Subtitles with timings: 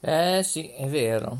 [0.00, 1.36] Eh sì, è vero.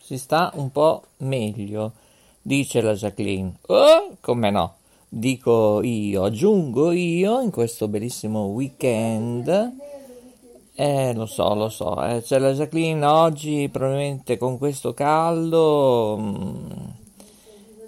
[0.00, 1.92] Si sta un po' meglio,
[2.40, 3.56] dice la Jacqueline.
[3.66, 4.76] Oh, come no?
[5.08, 9.72] Dico io, aggiungo io in questo bellissimo weekend.
[10.74, 12.02] Eh, lo so, lo so.
[12.02, 16.94] Eh, c'è la Jacqueline oggi, probabilmente con questo caldo, mh,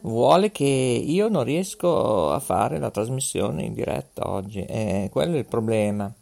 [0.02, 4.62] vuole che io non riesco a fare la trasmissione in diretta oggi.
[4.66, 6.12] Eh, quello è il problema.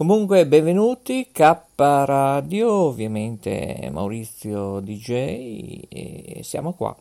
[0.00, 5.10] Comunque, benvenuti, K Radio, ovviamente Maurizio DJ,
[5.90, 6.96] e siamo qua.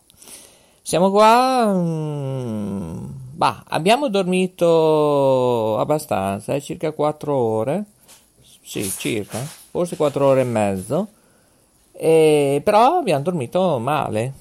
[0.81, 7.85] Siamo qua, mm, bah, abbiamo dormito abbastanza, eh, circa 4 ore,
[8.61, 11.07] sì, circa, forse 4 ore e mezzo,
[11.93, 14.33] e, però abbiamo dormito male.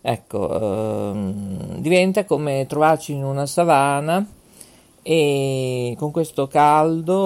[0.00, 4.24] Ecco, ehm, diventa come trovarci in una savana
[5.06, 7.18] e con questo caldo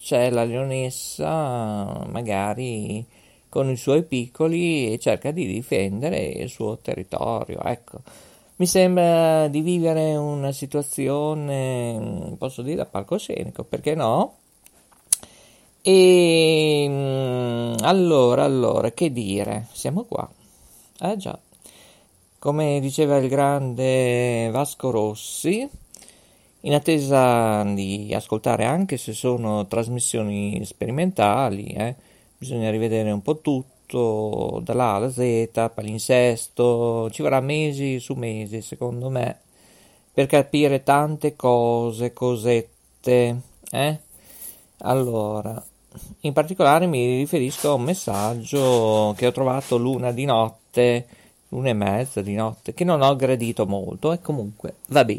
[0.00, 3.06] c'è la leonessa magari
[3.48, 8.00] con i suoi piccoli e cerca di difendere il suo territorio ecco.
[8.56, 14.38] Mi sembra di vivere una situazione posso dire a palcoscenico perché no?
[15.80, 19.68] E mm, allora allora che dire?
[19.72, 20.28] Siamo qua.
[21.00, 21.38] Eh già.
[22.40, 25.82] Come diceva il grande Vasco Rossi
[26.64, 31.94] in attesa di ascoltare anche se sono trasmissioni sperimentali, eh,
[32.38, 39.10] bisogna rivedere un po' tutto dall'A alla Z, palinsesto, ci vorrà mesi su mesi secondo
[39.10, 39.40] me
[40.12, 43.40] per capire tante cose, cosette,
[43.70, 43.98] eh?
[44.78, 45.62] Allora,
[46.20, 51.06] in particolare mi riferisco a un messaggio che ho trovato l'una di notte,
[51.48, 55.18] l'una e mezza di notte, che non ho gradito molto e comunque, vabbè.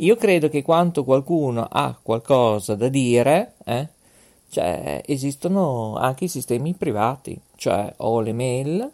[0.00, 3.88] Io credo che quanto qualcuno ha qualcosa da dire, eh,
[4.48, 8.90] cioè esistono anche i sistemi privati, cioè o le mail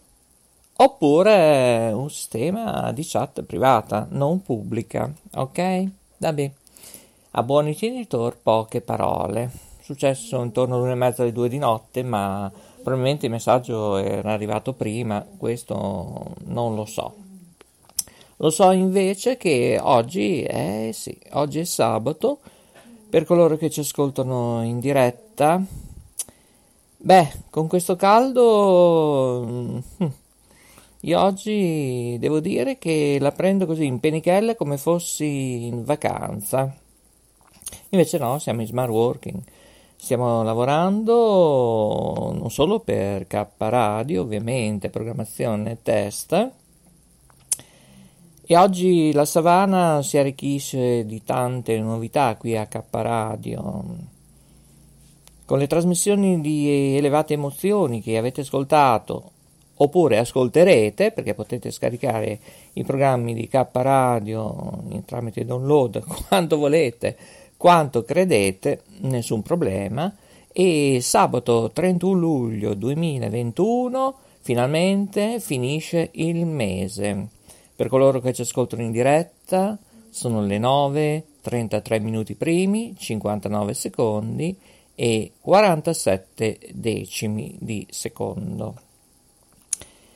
[0.76, 5.84] oppure un sistema di chat privata, non pubblica, ok?
[6.16, 6.50] Vabbè.
[7.32, 9.50] A buoni genitori poche parole.
[9.82, 12.50] Successo intorno all'una e mezza alle due di notte, ma
[12.82, 17.23] probabilmente il messaggio era arrivato prima, questo non lo so.
[18.38, 22.40] Lo so invece che oggi è, sì, oggi è sabato,
[23.08, 25.62] per coloro che ci ascoltano in diretta.
[26.96, 29.78] Beh, con questo caldo, mm,
[31.00, 36.74] io oggi devo dire che la prendo così in penichella come fossi in vacanza.
[37.90, 39.40] Invece no, siamo in smart working.
[39.96, 46.50] Stiamo lavorando non solo per K Radio, ovviamente, programmazione e test,
[48.46, 53.84] e oggi la savana si arricchisce di tante novità qui a K Radio.
[55.46, 59.30] Con le trasmissioni di elevate emozioni che avete ascoltato
[59.76, 62.38] oppure ascolterete, perché potete scaricare
[62.74, 67.16] i programmi di K Radio tramite download quanto volete,
[67.56, 70.14] quanto credete, nessun problema.
[70.52, 77.33] E sabato 31 luglio 2021 finalmente finisce il mese.
[77.76, 79.76] Per coloro che ci ascoltano in diretta,
[80.08, 84.56] sono le 9, 33 minuti primi, 59 secondi
[84.94, 88.76] e 47 decimi di secondo.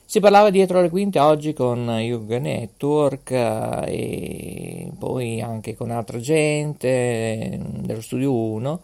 [0.04, 6.18] Si parlava dietro le quinte oggi con Yuga Network eh, e poi anche con altra
[6.18, 8.80] gente dello studio 1.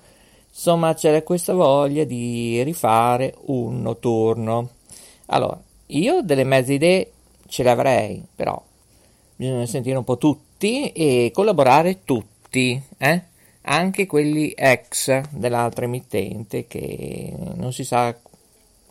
[0.51, 4.69] Insomma, c'era questa voglia di rifare un notturno.
[5.27, 7.13] Allora, io delle mezze idee
[7.55, 8.61] ce l'avrei, però
[9.37, 13.23] bisogna sentire un po' tutti e collaborare tutti, eh?
[13.61, 18.13] anche quelli ex dell'altra emittente che non si sa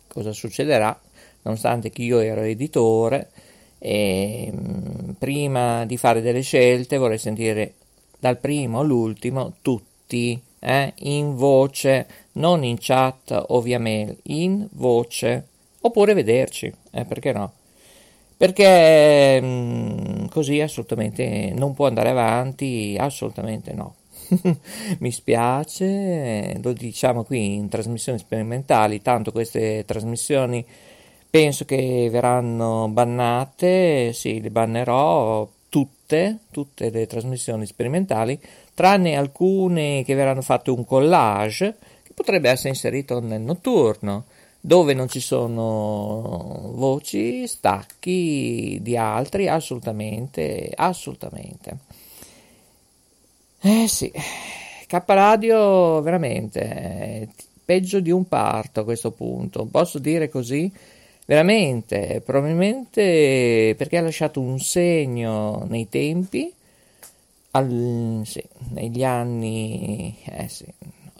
[0.08, 0.98] cosa succederà,
[1.42, 3.32] nonostante che io ero editore
[3.76, 7.74] e mm, prima di fare delle scelte vorrei sentire
[8.18, 10.94] dal primo all'ultimo tutti eh?
[11.00, 15.48] in voce, non in chat o via mail, in voce,
[15.80, 17.04] oppure vederci, eh?
[17.04, 17.52] perché no?
[18.44, 23.94] Perché mh, mm, così assolutamente non può andare avanti, assolutamente no.
[25.00, 30.62] mi spiace, lo diciamo qui in trasmissioni sperimentali, tanto queste trasmissioni
[31.30, 38.38] penso che verranno bannate, sì, le bannerò tutte, tutte le trasmissioni sperimentali,
[38.74, 44.24] tranne alcune che verranno fatte un collage che potrebbe essere inserito nel notturno
[44.66, 51.76] dove non ci sono voci, stacchi di altri, assolutamente, assolutamente.
[53.60, 54.10] Eh sì,
[54.86, 57.28] K Radio veramente
[57.62, 60.72] peggio di un parto a questo punto, posso dire così?
[61.26, 66.50] Veramente, probabilmente perché ha lasciato un segno nei tempi,
[67.50, 70.64] al, sì, negli anni eh sì,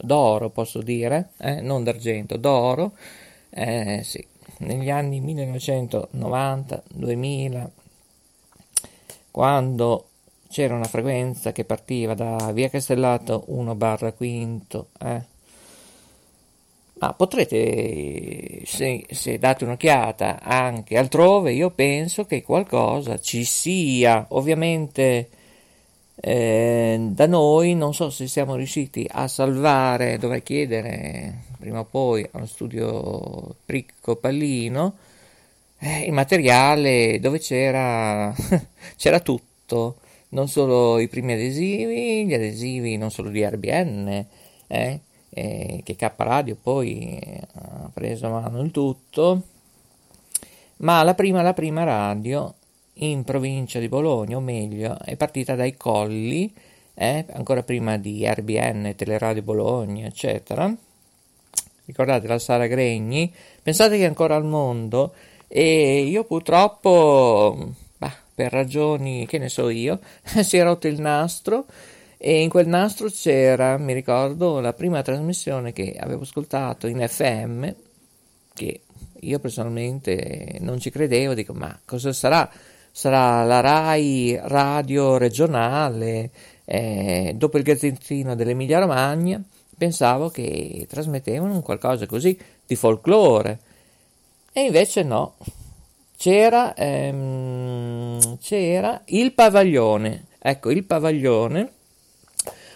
[0.00, 2.92] d'oro posso dire, eh, non d'argento, d'oro,
[3.54, 4.26] eh, sì,
[4.58, 7.68] negli anni 1990-2000,
[9.30, 10.08] quando
[10.48, 15.22] c'era una frequenza che partiva da via Castellato 1 barra quinto, eh.
[16.94, 25.28] ma potrete, se, se date un'occhiata anche altrove, io penso che qualcosa ci sia, ovviamente
[26.16, 32.26] eh, da noi non so se siamo riusciti a salvare, dovrei chiedere prima o poi
[32.32, 34.94] allo studio Pricco Pallino
[35.84, 38.34] eh, il materiale dove c'era,
[38.96, 39.96] c'era tutto,
[40.30, 44.26] non solo i primi adesivi, gli adesivi non solo di RBN,
[44.66, 47.20] eh, eh, che K Radio poi
[47.54, 49.42] ha preso a mano il tutto,
[50.78, 52.54] ma la prima, la prima radio
[52.94, 56.52] in provincia di Bologna, o meglio, è partita dai Colli,
[56.94, 60.72] eh, ancora prima di RBN, Teleradio Bologna, eccetera.
[61.86, 63.32] Ricordate la Sara Gregni?
[63.62, 65.12] Pensate che è ancora al mondo
[65.48, 70.00] e io purtroppo, bah, per ragioni che ne so io,
[70.42, 71.66] si è rotto il nastro
[72.16, 77.68] e in quel nastro c'era, mi ricordo, la prima trasmissione che avevo ascoltato in FM,
[78.54, 78.80] che
[79.20, 82.50] io personalmente non ci credevo, dico ma cosa sarà?
[82.96, 86.30] Sarà la RAI radio regionale,
[86.64, 89.42] eh, dopo il Gazzettino dell'Emilia Romagna,
[89.76, 93.58] pensavo che trasmettevano qualcosa così di folklore.
[94.52, 95.34] E invece no,
[96.16, 100.26] c'era, ehm, c'era il Pavaglione.
[100.38, 101.72] Ecco, il Pavaglione,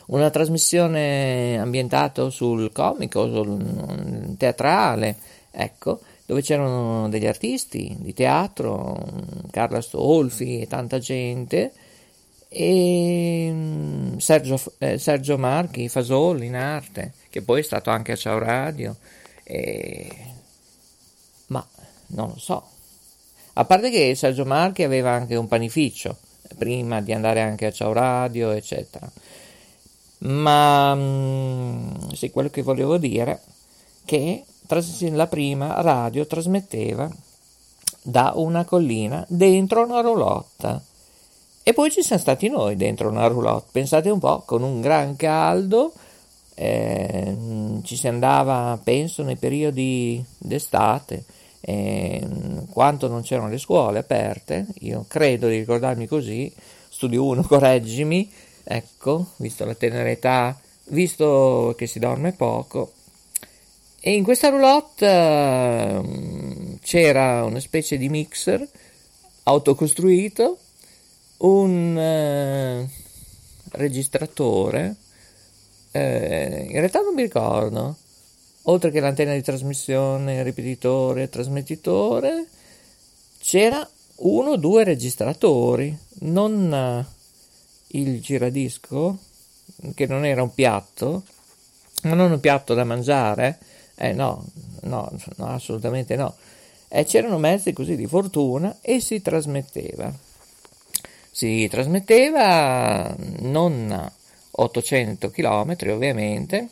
[0.06, 5.16] una trasmissione ambientata sul comico, sul teatrale,
[5.52, 9.02] ecco, dove c'erano degli artisti di teatro,
[9.50, 11.72] Carla Stolfi e tanta gente,
[12.50, 18.16] e mm, Sergio, eh, Sergio Marchi, Fasoli in arte, che poi è stato anche a
[18.16, 18.96] Ciao Radio,
[19.42, 20.06] e...
[21.46, 21.66] ma
[22.08, 22.62] non lo so.
[23.54, 26.14] A parte che Sergio Marchi aveva anche un panificio
[26.58, 29.10] prima di andare anche a Ciao Radio, eccetera.
[30.18, 33.40] Ma mm, sì, quello che volevo dire
[34.08, 34.42] che
[35.10, 37.10] la prima radio trasmetteva
[38.00, 40.80] da una collina dentro una roulotte.
[41.62, 43.68] E poi ci siamo stati noi dentro una roulotte.
[43.70, 45.92] Pensate un po', con un gran caldo,
[46.54, 47.36] eh,
[47.82, 51.24] ci si andava, penso, nei periodi d'estate,
[51.60, 52.26] eh,
[52.70, 54.68] quanto non c'erano le scuole aperte.
[54.80, 56.50] Io credo di ricordarmi così.
[56.88, 58.32] Studio 1, correggimi.
[58.64, 62.92] Ecco, visto la tenera età, visto che si dorme poco,
[64.00, 68.66] e in questa roulotte uh, c'era una specie di mixer
[69.42, 70.58] autocostruito,
[71.38, 72.88] un uh,
[73.72, 74.96] registratore,
[75.92, 77.96] uh, in realtà non mi ricordo,
[78.62, 82.46] oltre che l'antenna di trasmissione, ripetitore, trasmettitore,
[83.40, 87.04] c'era uno o due registratori, non
[87.88, 89.18] il giradisco,
[89.94, 91.24] che non era un piatto,
[92.02, 93.58] ma non un piatto da mangiare,
[93.98, 94.44] eh no,
[94.82, 96.34] no, no assolutamente no.
[96.88, 100.10] E c'erano mezzi così di fortuna e si trasmetteva.
[101.30, 104.12] Si trasmetteva non
[104.50, 106.68] 800 km ovviamente,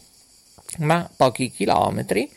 [0.78, 2.30] ma pochi chilometri,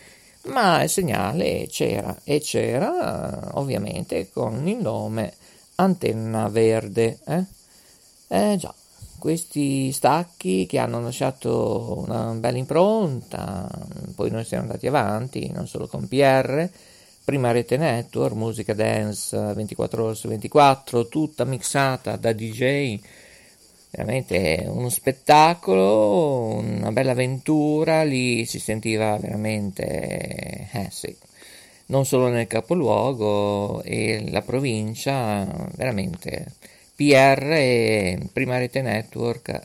[0.44, 5.34] ma il segnale c'era e c'era ovviamente con il nome
[5.76, 7.20] Antenna Verde.
[7.26, 7.44] Eh,
[8.28, 8.74] eh già,
[9.20, 13.70] questi stacchi che hanno lasciato una bella impronta,
[14.16, 16.68] poi noi siamo andati avanti, non solo con PR,
[17.24, 23.00] prima rete network, musica dance 24 ore su 24, tutta mixata da DJ,
[23.92, 31.16] veramente uno spettacolo, una bella avventura, lì si sentiva veramente, eh sì,
[31.88, 35.46] non solo nel capoluogo e la provincia,
[35.76, 36.54] veramente
[37.00, 39.58] PR e Prima Rete Network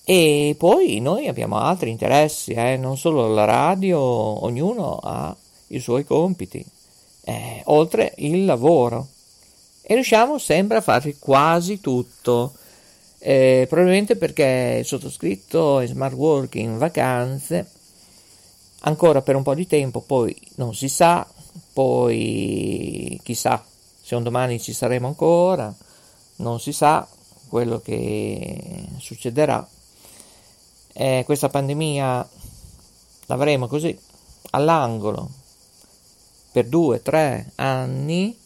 [0.05, 5.35] E poi noi abbiamo altri interessi, eh, non solo la radio, ognuno ha
[5.69, 6.65] i suoi compiti,
[7.25, 9.07] eh, oltre il lavoro.
[9.83, 12.55] E riusciamo sempre a fare quasi tutto.
[13.19, 17.71] Eh, probabilmente perché il sottoscritto in smart working in vacanze
[18.81, 21.27] ancora per un po' di tempo, poi non si sa,
[21.73, 23.65] poi chissà
[24.03, 25.75] se un domani ci saremo ancora,
[26.37, 27.07] non si sa
[27.49, 29.67] quello che succederà.
[30.93, 32.29] Eh, questa pandemia
[33.27, 33.97] l'avremo così
[34.51, 35.31] all'angolo
[36.53, 38.37] per due, tre anni.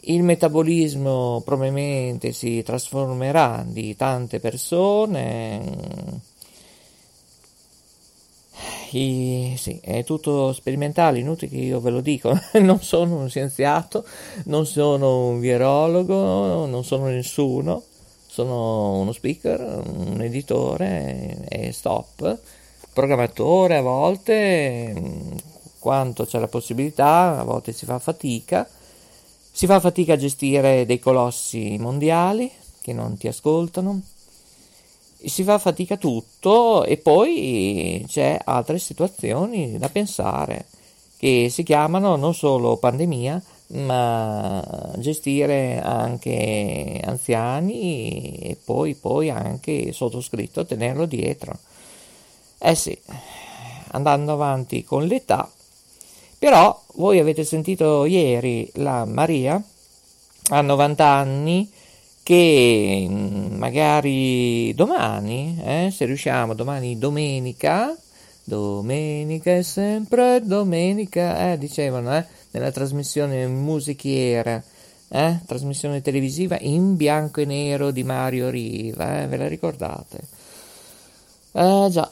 [0.00, 6.20] Il metabolismo probabilmente si trasformerà di tante persone
[8.96, 14.04] i, sì, è tutto sperimentale, inutile che io ve lo dico, non sono uno scienziato,
[14.44, 17.82] non sono un virologo, non sono nessuno,
[18.26, 22.38] sono uno speaker, un editore e stop,
[22.92, 24.94] programmatore a volte,
[25.78, 28.68] quanto c'è la possibilità, a volte si fa fatica,
[29.50, 34.00] si fa fatica a gestire dei colossi mondiali che non ti ascoltano,
[35.24, 40.66] si fa fatica tutto e poi c'è altre situazioni da pensare
[41.16, 44.64] che si chiamano non solo pandemia ma
[44.96, 51.58] gestire anche anziani e poi, poi anche sottoscritto tenerlo dietro.
[52.58, 52.98] Eh sì
[53.90, 55.50] andando avanti con l'età.
[56.38, 59.62] Però voi avete sentito ieri la Maria
[60.50, 61.70] ha 90 anni
[62.28, 67.96] che mm, magari domani, eh, se riusciamo, domani domenica,
[68.44, 74.62] domenica è sempre domenica, eh, dicevano, eh, nella trasmissione musichiera,
[75.08, 80.20] eh, trasmissione televisiva in bianco e nero di Mario Riva, eh, ve la ricordate?
[81.52, 82.10] Eh già,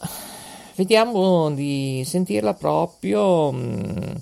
[0.77, 4.15] vediamo di sentirla proprio mh, mm,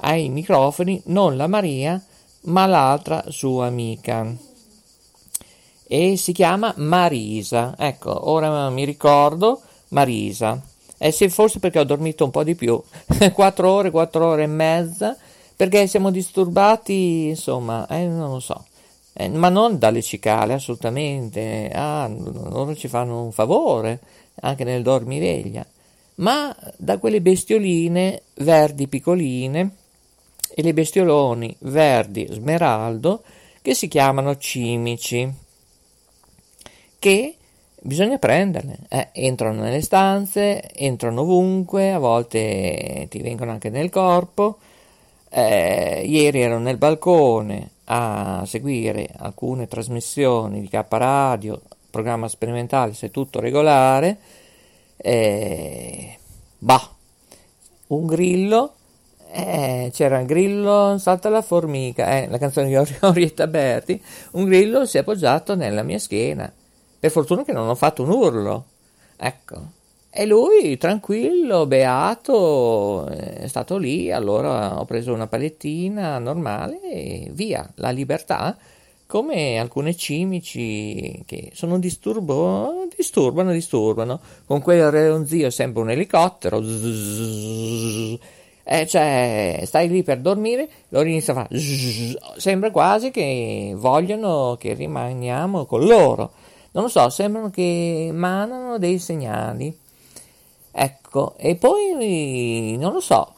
[0.00, 1.98] ai microfoni, non la Maria,
[2.42, 4.46] ma l'altra sua amica
[5.88, 7.74] e si chiama Marisa.
[7.78, 10.60] Ecco, ora mi ricordo Marisa.
[10.98, 12.80] Eh sì, forse perché ho dormito un po' di più,
[13.32, 15.16] 4 ore, 4 ore e mezza,
[15.56, 18.66] perché siamo disturbati, insomma, eh, non lo so.
[19.14, 21.70] Eh, ma non dalle cicale, assolutamente.
[21.72, 24.00] Ah, loro ci fanno un favore,
[24.42, 25.64] anche nel dormiveglia.
[26.16, 29.70] Ma da quelle bestioline verdi piccoline
[30.54, 33.22] e le bestioloni verdi smeraldo
[33.62, 35.32] che si chiamano cimici
[36.98, 37.36] che
[37.80, 38.78] bisogna prenderle.
[38.88, 44.58] Eh, entrano nelle stanze, entrano ovunque, a volte ti vengono anche nel corpo.
[45.30, 53.10] Eh, ieri ero nel balcone a seguire alcune trasmissioni di K Radio, programma sperimentale, se
[53.10, 54.18] tutto regolare.
[54.96, 56.18] Eh,
[56.58, 56.90] bah,
[57.88, 58.74] un grillo,
[59.30, 64.02] eh, c'era il grillo, salta la formica, eh, la canzone di Orietta Berti,
[64.32, 66.50] un grillo si è appoggiato nella mia schiena.
[66.98, 68.64] Per fortuna che non ho fatto un urlo.
[69.16, 69.76] Ecco.
[70.10, 77.70] E lui, tranquillo, beato, è stato lì, allora ho preso una palettina normale e via,
[77.76, 78.56] la libertà,
[79.06, 88.18] come alcune cimici che sono disturbo, disturbano, disturbano, con quel reonzio sempre un elicottero, zzz,
[88.64, 91.58] eh, cioè stai lì per dormire, loro iniziano a fare,
[92.36, 96.32] sembra quasi che vogliono che rimaniamo con loro,
[96.78, 99.76] non lo so, sembrano che emanano dei segnali.
[100.70, 103.34] Ecco, e poi non lo so,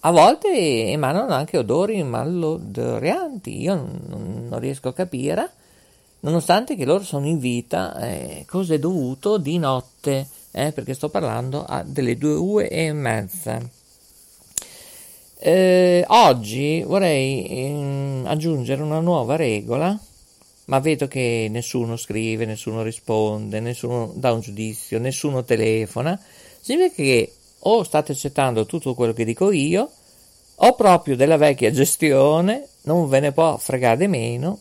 [0.00, 5.50] a volte emanano anche odori malodorianti, io non, non riesco a capire,
[6.20, 11.08] nonostante che loro sono in vita, eh, cosa è dovuto di notte, eh, perché sto
[11.08, 13.58] parlando a delle due e mezza.
[15.38, 19.98] Eh, oggi vorrei eh, aggiungere una nuova regola,
[20.66, 26.20] ma vedo che nessuno scrive, nessuno risponde, nessuno dà un giudizio, nessuno telefona
[26.60, 27.32] significa che
[27.64, 29.90] o state accettando tutto quello che dico io,
[30.54, 34.60] o proprio della vecchia gestione, non ve ne può fregare meno,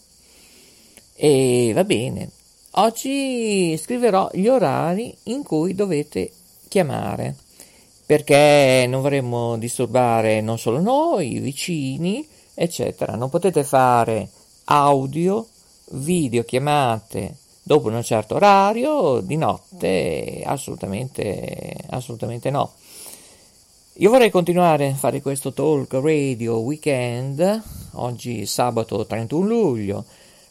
[1.15, 2.29] e va bene.
[2.75, 6.31] Oggi scriverò gli orari in cui dovete
[6.67, 7.35] chiamare,
[8.05, 13.15] perché non vorremmo disturbare non solo noi, i vicini, eccetera.
[13.15, 14.29] Non potete fare
[14.65, 15.47] audio,
[15.91, 22.73] video chiamate dopo un certo orario, di notte, assolutamente, assolutamente no.
[23.95, 27.61] Io vorrei continuare a fare questo talk radio weekend,
[27.93, 30.05] oggi sabato 31 luglio,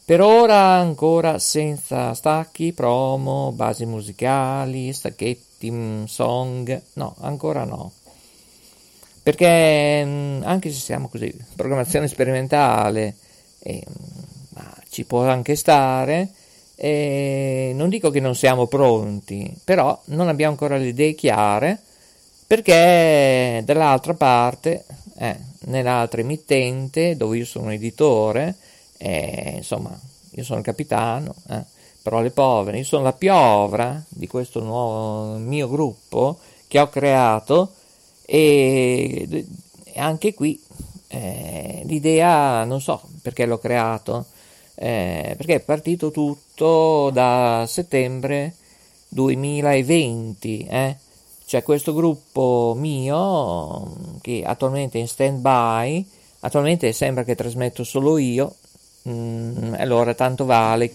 [0.05, 7.93] per ora ancora senza stacchi, promo, basi musicali, stacchetti, mm, song, no, ancora no.
[9.23, 13.17] Perché mm, anche se siamo così, programmazione sperimentale,
[13.61, 13.85] eh,
[14.89, 16.31] ci può anche stare,
[16.77, 21.81] eh, non dico che non siamo pronti, però non abbiamo ancora le idee chiare
[22.47, 24.85] perché dall'altra parte,
[25.19, 28.57] eh, nell'altra emittente dove io sono editore,
[28.97, 29.97] eh, insomma,
[30.33, 31.63] io sono il capitano, eh,
[32.03, 37.75] però le povere, io sono la piovra di questo nuovo mio gruppo che ho creato
[38.25, 39.47] e
[39.97, 40.61] anche qui
[41.09, 44.27] eh, l'idea non so perché l'ho creato
[44.83, 48.55] eh, perché è partito tutto da settembre
[49.09, 50.97] 2020, eh?
[51.45, 56.09] c'è questo gruppo mio che attualmente è in stand by,
[56.41, 58.55] attualmente sembra che trasmetto solo io,
[59.07, 60.95] mm, allora tanto vale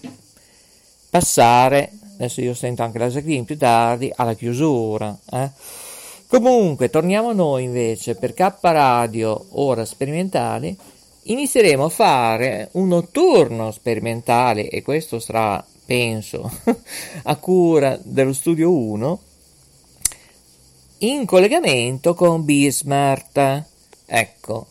[1.08, 5.16] passare, adesso io sento anche la Jacqueline più tardi, alla chiusura.
[5.30, 5.50] Eh?
[6.26, 10.76] Comunque, torniamo noi invece per K Radio, ora sperimentali,
[11.26, 16.50] inizieremo a fare un notturno sperimentale e questo sarà, penso,
[17.24, 19.20] a cura dello studio 1
[20.98, 23.64] in collegamento con Bismart.
[24.06, 24.66] Ecco,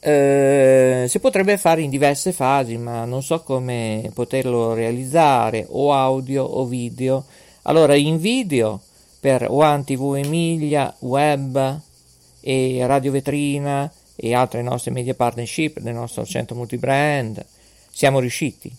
[0.00, 6.44] eh, si potrebbe fare in diverse fasi, ma non so come poterlo realizzare, o audio
[6.44, 7.24] o video.
[7.62, 8.80] Allora, in video
[9.20, 11.80] per One TV Emilia, web
[12.40, 17.42] e Radio Vetrina e altre nostre media partnership del nostro centro multibrand,
[17.90, 18.70] siamo riusciti.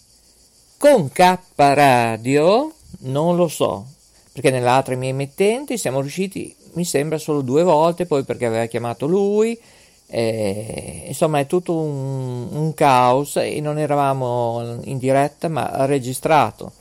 [0.77, 3.85] Con K Radio non lo so,
[4.31, 9.07] perché nell'altra mia emittente siamo riusciti, mi sembra, solo due volte, poi perché aveva chiamato
[9.07, 9.59] lui,
[10.07, 16.73] eh, insomma è tutto un, un, caos e non eravamo in diretta ma registrato.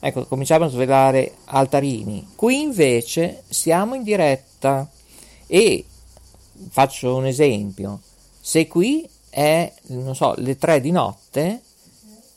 [0.00, 2.28] Ecco, cominciamo a svelare altarini.
[2.34, 4.88] Qui invece siamo in diretta
[5.46, 5.84] e
[6.70, 8.00] faccio un esempio,
[8.40, 11.60] se qui è, non so, le 3 di notte,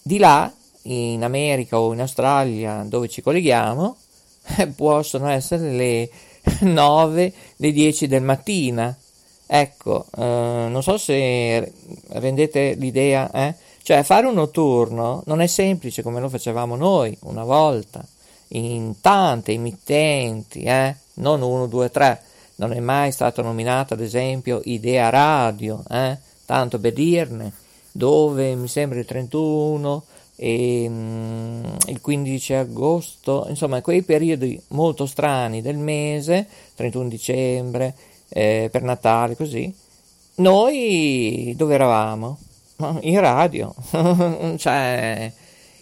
[0.01, 0.51] di là,
[0.84, 3.95] in America o in Australia, dove ci colleghiamo,
[4.75, 6.10] possono essere le
[6.62, 8.95] 9, le 10 del mattino.
[9.45, 11.71] Ecco, eh, non so se
[12.10, 13.55] rendete l'idea, eh?
[13.82, 18.05] Cioè, fare un notturno non è semplice come lo facevamo noi una volta,
[18.49, 20.95] in tante emittenti, eh?
[21.15, 22.23] Non 1, 2, 3
[22.60, 26.17] non è mai stata nominata, ad esempio, Idea Radio, eh?
[26.45, 27.54] tanto per dirne,
[27.91, 30.04] dove mi sembra il 31
[30.36, 37.95] e mm, il 15 agosto, insomma, quei periodi molto strani del mese, 31 dicembre,
[38.28, 39.74] eh, per Natale, così,
[40.36, 42.38] noi dove eravamo?
[43.02, 43.74] In radio,
[44.58, 45.32] cioè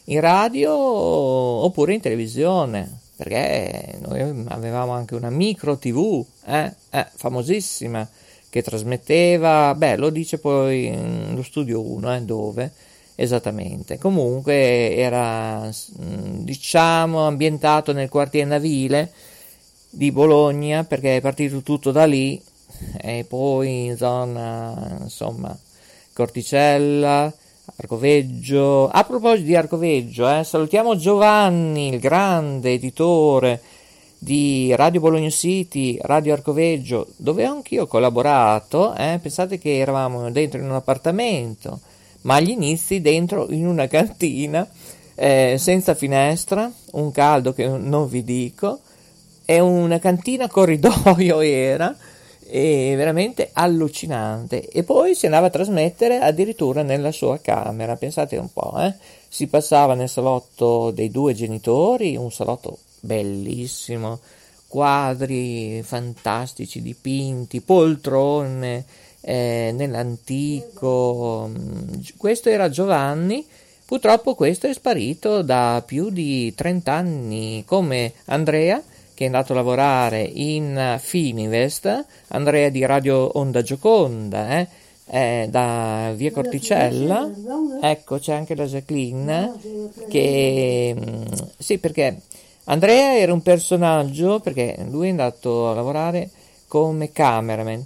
[0.06, 3.00] in radio oppure in televisione.
[3.18, 8.08] Perché noi avevamo anche una micro TV, eh, eh, famosissima,
[8.50, 10.96] che trasmetteva, beh, lo dice poi
[11.34, 12.72] lo studio 1, eh, dove
[13.16, 13.98] esattamente.
[13.98, 19.12] Comunque era, diciamo, ambientato nel quartiere navile
[19.90, 22.40] di Bologna, perché è partito tutto da lì,
[23.02, 25.58] e poi in zona, insomma,
[26.14, 27.34] Corticella,
[27.76, 28.90] Arcoveggio.
[28.90, 33.62] A proposito di Arcoveggio, eh, salutiamo Giovanni, il grande editore
[34.18, 38.96] di Radio Bologna City, Radio Arcoveggio, dove anch'io ho collaborato.
[38.96, 41.80] Eh, pensate che eravamo dentro in un appartamento,
[42.22, 44.68] ma agli inizi dentro in una cantina
[45.16, 48.80] eh, senza finestra, un caldo che non vi dico,
[49.46, 51.96] e una cantina corridoio era
[52.48, 54.68] è veramente allucinante.
[54.70, 58.94] E poi si andava a trasmettere addirittura nella sua camera, pensate un po', eh?
[59.28, 64.20] si passava nel salotto dei due genitori, un salotto bellissimo,
[64.68, 68.86] quadri fantastici dipinti, poltrone
[69.22, 71.50] eh, nell'antico.
[72.18, 73.46] Questo era Giovanni.
[73.86, 78.84] Purtroppo questo è sparito da più di 30 anni, come Andrea,
[79.18, 84.68] che è andato a lavorare in Fininvest, Andrea di Radio Onda Gioconda, eh,
[85.08, 87.28] eh, da via Corticella.
[87.82, 89.54] Ecco, c'è anche la Jacqueline,
[90.08, 91.24] che mm,
[91.58, 92.22] sì, perché
[92.66, 96.30] Andrea era un personaggio, perché lui è andato a lavorare
[96.68, 97.84] come cameraman.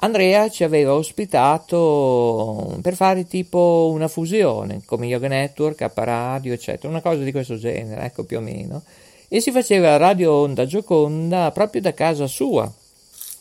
[0.00, 6.90] Andrea ci aveva ospitato per fare tipo una fusione come Yoga Network, K Radio, eccetera,
[6.90, 8.82] una cosa di questo genere, ecco più o meno
[9.28, 12.70] e si faceva radio onda Gioconda proprio da casa sua,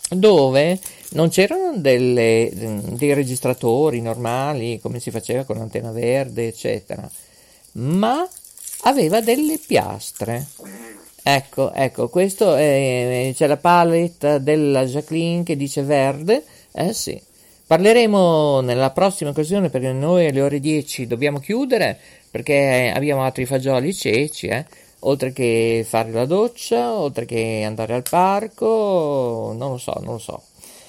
[0.10, 0.80] dove
[1.12, 7.10] non c'erano delle, dei registratori normali come si faceva con l'antenna verde, eccetera,
[7.74, 8.28] ma
[8.82, 10.46] aveva delle piastre.
[11.24, 17.22] Ecco, ecco, questo è, c'è la palette della Jacqueline che dice verde, eh sì.
[17.66, 22.00] Parleremo nella prossima occasione perché noi alle ore 10 dobbiamo chiudere
[22.32, 24.66] perché abbiamo altri fagioli ceci, eh
[25.00, 30.20] oltre che fare la doccia, oltre che andare al parco, non lo so, non lo
[30.20, 30.42] so.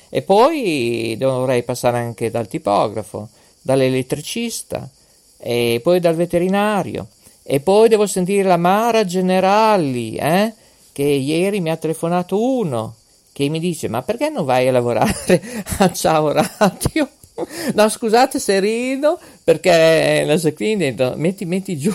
[0.08, 3.28] E poi dovrei passare anche dal tipografo,
[3.60, 4.88] dall'elettricista,
[5.36, 7.08] e poi dal veterinario,
[7.42, 10.52] e poi devo sentire la Mara Generali, eh?
[10.92, 12.94] che ieri mi ha telefonato uno,
[13.32, 15.40] che mi dice, ma perché non vai a lavorare
[15.78, 17.08] a Ciao Radio?
[17.72, 21.94] No, scusate se rido, perché la Jacqueline metti, metti giù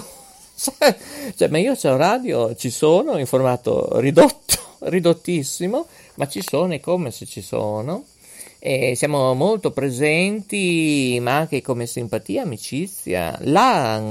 [1.36, 6.80] cioè, ma io c'è radio, ci sono in formato ridotto, ridottissimo, ma ci sono e
[6.80, 8.06] come se ci sono.
[8.60, 14.02] E siamo molto presenti, ma anche come simpatia, amicizia, la,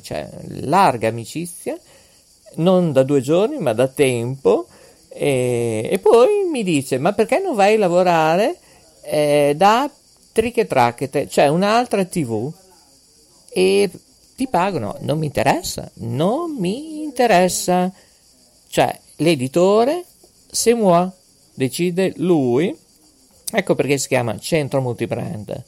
[0.00, 0.26] cioè,
[0.60, 1.78] larga amicizia,
[2.54, 4.66] non da due giorni, ma da tempo.
[5.08, 8.56] E, e poi mi dice: Ma perché non vai a lavorare
[9.02, 9.90] eh, da
[10.32, 12.50] Triche Tracchete, cioè un'altra TV?
[13.52, 13.90] E
[14.40, 17.92] ti pagano, non mi interessa, non mi interessa.
[18.68, 20.02] Cioè, l'editore,
[20.50, 21.10] se muove,
[21.52, 22.74] decide lui,
[23.52, 25.62] ecco perché si chiama centro multibrand,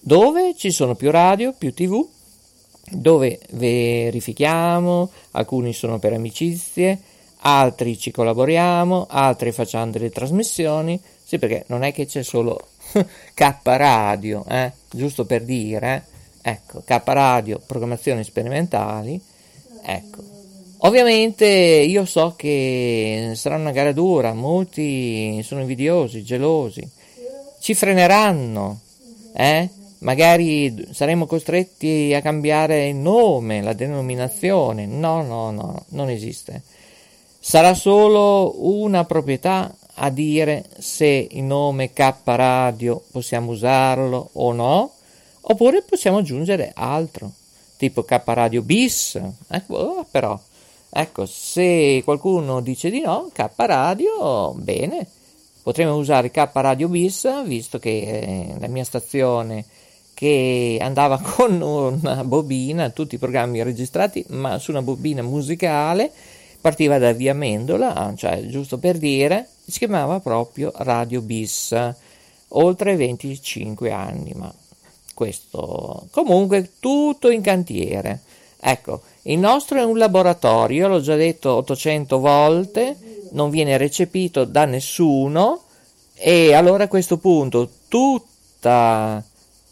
[0.00, 2.04] dove ci sono più radio, più tv,
[2.90, 7.00] dove verifichiamo, alcuni sono per amicizie,
[7.42, 12.66] altri ci collaboriamo, altri facciamo delle trasmissioni, sì perché non è che c'è solo
[13.32, 14.72] K Radio, eh?
[14.90, 16.10] giusto per dire,
[16.42, 19.20] Ecco, K Radio, programmazioni sperimentali.
[19.84, 20.22] Ecco.
[20.78, 26.84] Ovviamente io so che sarà una gara dura, molti sono invidiosi, gelosi,
[27.60, 28.80] ci freneranno,
[29.32, 29.68] eh?
[29.98, 34.84] magari saremo costretti a cambiare il nome, la denominazione.
[34.86, 36.62] No, no, no, non esiste.
[37.38, 44.92] Sarà solo una proprietà a dire se il nome K Radio possiamo usarlo o no
[45.44, 47.32] Oppure possiamo aggiungere altro,
[47.76, 49.20] tipo K Radio bis.
[49.48, 50.38] Ecco, però,
[50.88, 55.06] ecco, se qualcuno dice di no, K Radio, bene,
[55.62, 59.64] potremmo usare K Radio bis, visto che eh, la mia stazione
[60.14, 66.12] che andava con una bobina, tutti i programmi registrati, ma su una bobina musicale,
[66.60, 71.76] partiva da via Mendola, cioè giusto per dire, si chiamava proprio Radio Bis,
[72.50, 74.54] oltre 25 anni, ma
[75.14, 76.06] questo.
[76.10, 78.20] Comunque tutto in cantiere.
[78.60, 82.96] Ecco, il nostro è un laboratorio, l'ho già detto 800 volte,
[83.32, 85.62] non viene recepito da nessuno
[86.14, 89.22] e allora a questo punto tutta,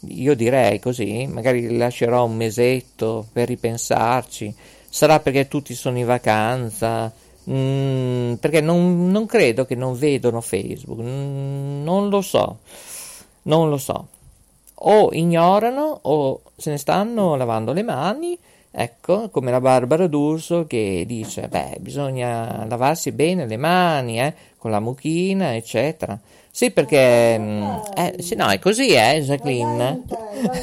[0.07, 4.53] io direi così, magari lascerò un mesetto per ripensarci,
[4.89, 7.13] sarà perché tutti sono in vacanza,
[7.49, 12.59] Mm, perché non, non, credo che non vedono Facebook, mm, non lo so,
[13.43, 14.07] non lo so.
[14.83, 18.37] O ignorano o se ne stanno lavando le mani,
[18.71, 24.71] ecco, come la Barbara D'Urso che dice, beh, bisogna lavarsi bene le mani, eh, con
[24.71, 26.19] la mucchina, eccetera.
[26.49, 27.37] Sì, perché...
[27.37, 27.63] Mm,
[27.95, 30.03] eh, sì, no, è così, eh, Jacqueline.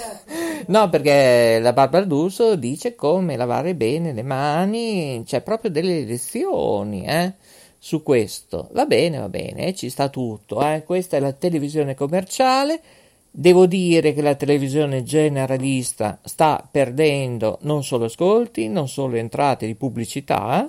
[0.67, 7.05] no, perché la Barbara D'Urso dice come lavare bene le mani, c'è proprio delle lezioni,
[7.07, 7.33] eh,
[7.79, 8.69] su questo.
[8.73, 10.83] Va bene, va bene, ci sta tutto, eh.
[10.85, 12.81] Questa è la televisione commerciale.
[13.31, 19.75] Devo dire che la televisione generalista sta perdendo non solo ascolti, non solo entrate di
[19.75, 20.69] pubblicità,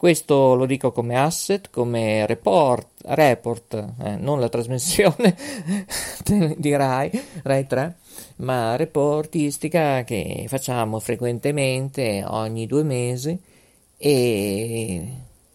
[0.00, 5.36] questo lo dico come asset, come report, report eh, non la trasmissione
[6.56, 7.10] di Rai,
[7.42, 7.96] Rai 3,
[8.36, 13.38] ma reportistica che facciamo frequentemente ogni due mesi
[13.98, 15.08] e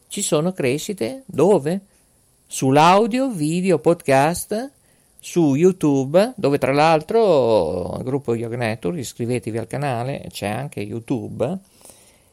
[0.09, 1.81] ci sono crescite dove?
[2.45, 4.71] Sull'audio, video, podcast,
[5.25, 11.57] su YouTube, dove tra l'altro il gruppo Yoga Network, iscrivetevi al canale, c'è anche YouTube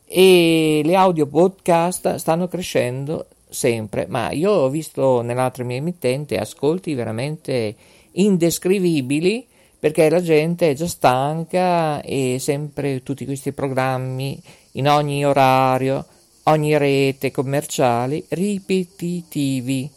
[0.05, 6.93] e le audio podcast stanno crescendo sempre, ma io ho visto nell'altra mia emittente ascolti
[6.93, 7.75] veramente
[8.13, 9.47] indescrivibili
[9.79, 14.39] perché la gente è già stanca e sempre tutti questi programmi
[14.73, 16.05] in ogni orario,
[16.43, 19.91] ogni rete commerciale ripetitivi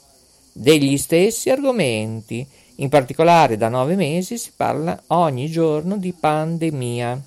[0.54, 2.64] degli stessi argomenti.
[2.78, 7.22] In particolare da nove mesi si parla ogni giorno di pandemia.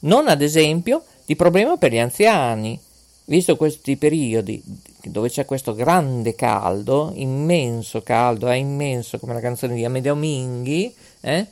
[0.00, 2.78] Non ad esempio di problema per gli anziani,
[3.24, 4.62] visto questi periodi
[5.02, 10.94] dove c'è questo grande caldo, immenso caldo, è immenso come la canzone di Amedeo Minghi,
[11.20, 11.46] eh,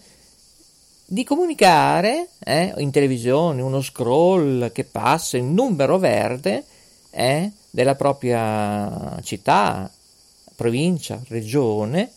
[1.04, 6.64] di comunicare eh, in televisione uno scroll che passa in numero verde
[7.10, 9.90] eh, della propria città,
[10.54, 12.10] provincia, regione,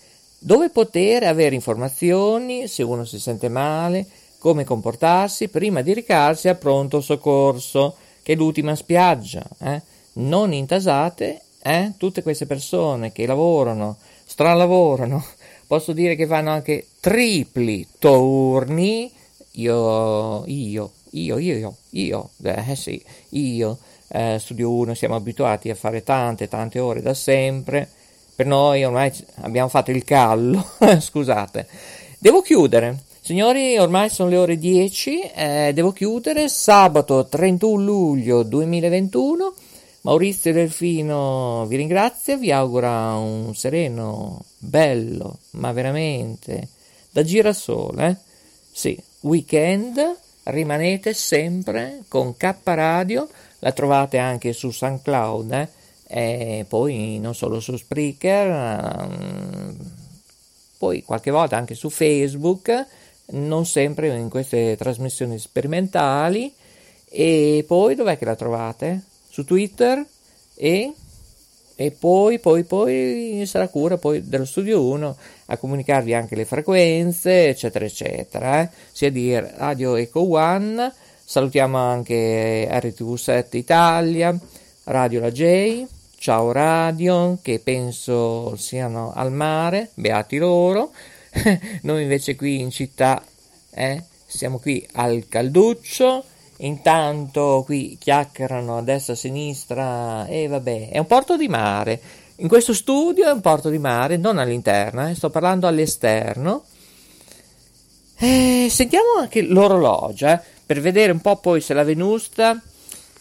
[0.46, 4.06] dove poter avere informazioni se uno si sente male,
[4.38, 9.44] come comportarsi prima di recarsi a pronto soccorso, che è l'ultima spiaggia.
[9.58, 9.82] Eh?
[10.14, 11.94] Non intasate eh?
[11.98, 15.26] tutte queste persone che lavorano, stralavorano,
[15.66, 19.12] posso dire che fanno anche tripli turni.
[19.54, 23.80] Io, io, io, io, io, eh sì, io,
[24.10, 27.90] eh, Studio 1, siamo abituati a fare tante, tante ore da sempre.
[28.36, 31.68] Per noi ormai abbiamo fatto il callo, scusate.
[32.20, 32.98] Devo chiudere.
[33.22, 36.50] Signori, ormai sono le ore 10, eh, devo chiudere.
[36.50, 39.54] Sabato 31 luglio 2021.
[40.02, 46.68] Maurizio Delfino vi ringrazia, vi augura un sereno, bello, ma veramente
[47.10, 48.08] da girasole.
[48.08, 48.16] Eh?
[48.70, 49.98] Sì, weekend,
[50.44, 55.70] rimanete sempre con K Radio, la trovate anche su SoundCloud eh?
[56.08, 59.76] E poi non solo su Spreaker, um,
[60.78, 62.86] poi qualche volta anche su Facebook
[63.28, 66.54] non sempre in queste trasmissioni sperimentali.
[67.10, 69.04] E poi dov'è che la trovate?
[69.30, 70.06] Su Twitter
[70.56, 70.94] e,
[71.76, 77.48] e poi, poi, poi sarà cura poi dello studio 1 a comunicarvi anche le frequenze,
[77.48, 78.62] eccetera, eccetera.
[78.62, 78.70] Eh?
[78.92, 84.38] Sia di Radio Eco One, salutiamo anche RTV7 Italia,
[84.88, 85.84] Radio La J,
[86.16, 90.92] Ciao Radio, che penso siano al mare, beati loro.
[91.82, 93.20] Noi invece qui in città
[93.72, 96.24] eh, siamo qui al calduccio.
[96.58, 102.00] Intanto qui chiacchierano a destra e a sinistra e vabbè, è un porto di mare.
[102.38, 106.64] In questo studio è un porto di mare, non all'interno, eh, sto parlando all'esterno.
[108.20, 112.62] Eh, sentiamo anche l'orologio eh, per vedere un po' poi se la Venusta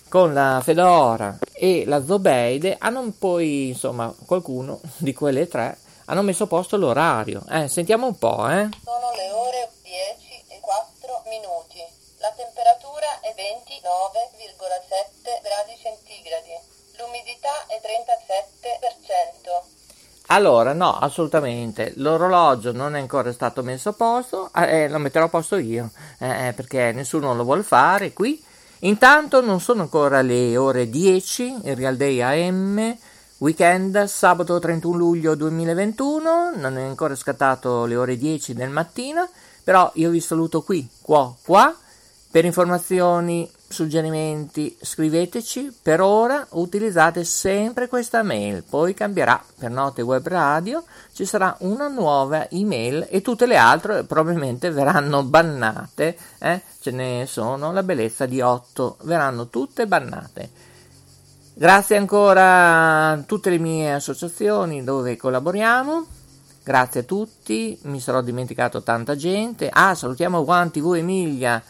[0.08, 6.44] con la Fedora e la Zobeide hanno poi, insomma, qualcuno di quelle tre hanno messo
[6.44, 7.42] a posto l'orario.
[7.48, 8.68] Eh, sentiamo un po', eh.
[8.84, 11.80] Sono le ore 10 e 4 minuti.
[12.18, 16.52] La temperatura è 29,7 gradi centigradi.
[16.98, 19.64] L'umidità è 37%.
[20.26, 21.94] Allora, no, assolutamente.
[21.96, 26.52] L'orologio non è ancora stato messo a posto, eh, lo metterò a posto io, eh,
[26.54, 28.52] perché nessuno lo vuole fare qui.
[28.84, 32.94] Intanto non sono ancora le ore 10, il Real Day AM,
[33.38, 39.30] Weekend, sabato 31 luglio 2021, non è ancora scattato le ore 10 del mattino,
[39.62, 41.74] però io vi saluto qui, qua, qua.
[42.34, 45.72] Per informazioni, suggerimenti, scriveteci.
[45.80, 51.86] Per ora utilizzate sempre questa mail, poi cambierà per Note Web Radio, ci sarà una
[51.86, 56.18] nuova email e tutte le altre probabilmente verranno bannate.
[56.40, 56.60] Eh?
[56.80, 60.50] Ce ne sono la bellezza di 8, verranno tutte bannate.
[61.54, 66.04] Grazie ancora a tutte le mie associazioni dove collaboriamo.
[66.64, 69.70] Grazie a tutti, mi sarò dimenticato tanta gente.
[69.72, 71.62] Ah, salutiamo One TV Emilia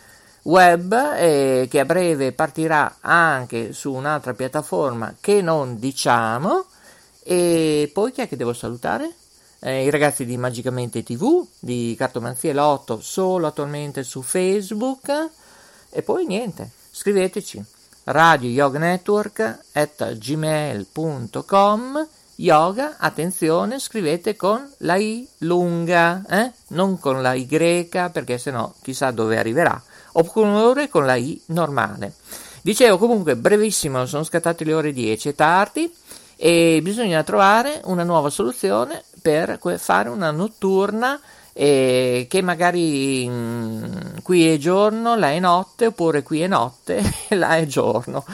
[0.45, 6.67] Web eh, che a breve partirà anche su un'altra piattaforma che non diciamo.
[7.23, 9.11] E poi chi è che devo salutare?
[9.61, 15.31] Eh, I ragazzi di Magicamente TV, di Cartomanzia Lotto, solo attualmente su Facebook.
[15.91, 17.65] E poi niente, scriveteci
[18.05, 26.53] radio yoga network at gmail.com yoga, attenzione, scrivete con la I lunga, eh?
[26.69, 27.47] non con la Y
[28.13, 29.81] perché sennò chissà dove arriverà,
[30.15, 32.15] oppure con la I normale.
[32.63, 35.93] Dicevo comunque brevissimo, sono scattate le ore 10, è tardi
[36.37, 41.21] e bisogna trovare una nuova soluzione per fare una notturna
[41.57, 47.01] e che magari mh, mm, qui è giorno, là è notte, oppure qui è notte
[47.31, 48.25] là è giorno.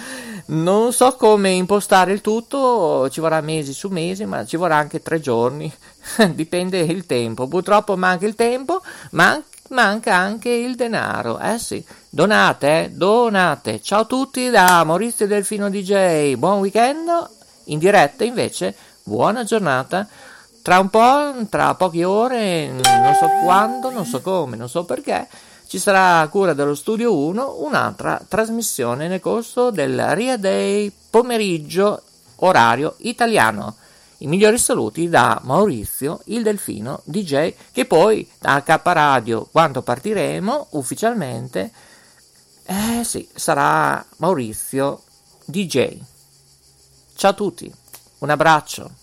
[0.46, 5.02] Non so come impostare il tutto, ci vorrà mesi su mesi, ma ci vorrà anche
[5.02, 5.72] tre giorni,
[6.34, 7.46] dipende il tempo.
[7.46, 9.40] Purtroppo manca il tempo, ma
[9.70, 11.38] manca anche il denaro.
[11.38, 13.80] Eh sì, donate, donate.
[13.80, 17.08] Ciao a tutti da Maurizio Delfino DJ, buon weekend.
[17.64, 20.06] In diretta invece, buona giornata.
[20.62, 25.26] Tra un po', tra poche ore, non so quando, non so come, non so perché,
[25.66, 32.02] ci sarà a cura dello Studio 1 un'altra trasmissione nel corso del Ria Day pomeriggio
[32.36, 33.76] orario italiano.
[34.22, 40.66] I migliori saluti da Maurizio, il Delfino DJ, che poi da K Radio, quando partiremo
[40.72, 41.72] ufficialmente,
[42.66, 45.04] eh sì, sarà Maurizio
[45.46, 45.96] DJ.
[47.14, 47.72] Ciao a tutti,
[48.18, 48.99] un abbraccio.